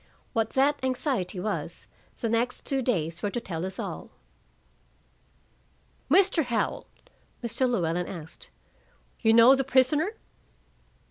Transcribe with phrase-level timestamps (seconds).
[0.33, 1.85] What that anxiety was,
[2.21, 4.09] the next two days were to tell us all.
[6.09, 6.45] "Mr.
[6.45, 6.87] Howell,"
[7.43, 7.69] Mr.
[7.69, 8.49] Llewellyn asked,
[9.21, 10.15] "you know the prisoner?"